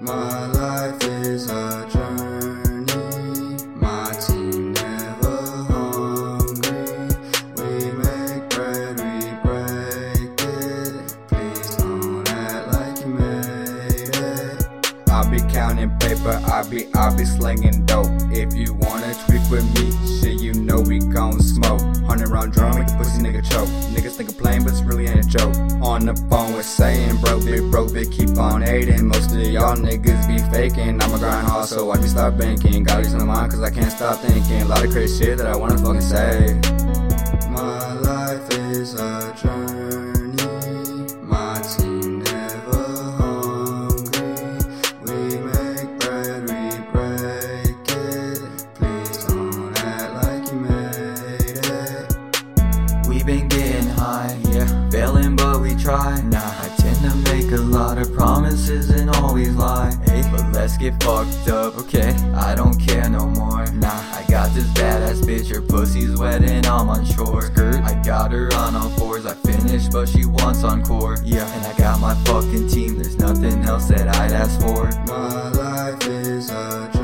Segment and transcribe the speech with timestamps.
[0.00, 2.94] My life is a journey.
[3.74, 5.36] My team never
[5.66, 7.16] hungry.
[7.56, 11.16] We make bread, we break it.
[11.26, 14.68] Please don't act like you made it.
[15.10, 18.06] I be counting paper, I be I be slinging dope.
[18.30, 19.90] If you wanna tweak with me,
[20.20, 21.80] shit, you know we gon' smoke.
[22.06, 22.78] Hundred round drum,
[23.18, 23.68] pussy nigga choke.
[23.94, 25.54] Niggas think I'm playing, but it's really ain't a joke.
[25.82, 29.06] On the phone with saying, bro, big bro, big keep on hating.
[29.06, 31.00] Most of y'all niggas be faking.
[31.02, 32.84] I'm a grind hard, so I can stop banking.
[32.84, 34.62] Got these on the mind, cause I can't stop thinking.
[34.62, 36.60] A lot of crazy shit that I wanna fucking say.
[37.50, 39.57] My life is a journey.
[55.88, 56.20] Try.
[56.20, 59.90] Nah, I tend to make a lot of promises and always lie.
[60.04, 62.10] Hey, but let's get fucked up, okay?
[62.34, 63.64] I don't care no more.
[63.72, 67.40] Nah, I got this badass bitch, her pussy's wet and I'm on shore.
[67.40, 69.24] Skirt, I got her on all fours.
[69.24, 71.16] I finished, but she wants encore.
[71.24, 72.98] Yeah, and I got my fucking team.
[72.98, 74.90] There's nothing else that I'd ask for.
[75.06, 76.97] My life is a